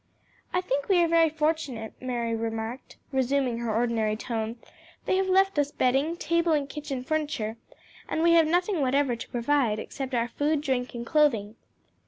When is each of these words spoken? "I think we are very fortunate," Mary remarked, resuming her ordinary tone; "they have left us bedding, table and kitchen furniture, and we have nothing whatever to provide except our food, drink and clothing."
"I 0.51 0.61
think 0.61 0.89
we 0.89 0.97
are 1.03 1.07
very 1.07 1.29
fortunate," 1.29 1.93
Mary 2.01 2.35
remarked, 2.35 2.97
resuming 3.11 3.59
her 3.59 3.71
ordinary 3.71 4.15
tone; 4.15 4.55
"they 5.05 5.15
have 5.17 5.27
left 5.29 5.59
us 5.59 5.69
bedding, 5.71 6.17
table 6.17 6.53
and 6.53 6.67
kitchen 6.67 7.03
furniture, 7.03 7.55
and 8.09 8.23
we 8.23 8.31
have 8.31 8.47
nothing 8.47 8.81
whatever 8.81 9.15
to 9.15 9.29
provide 9.29 9.77
except 9.77 10.15
our 10.15 10.27
food, 10.27 10.61
drink 10.61 10.95
and 10.95 11.05
clothing." 11.05 11.55